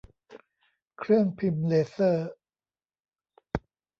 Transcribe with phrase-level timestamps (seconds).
[0.99, 2.29] เครื่องพิมพ์เลเซอร์